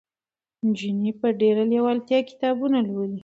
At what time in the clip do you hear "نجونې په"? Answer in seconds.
0.65-1.27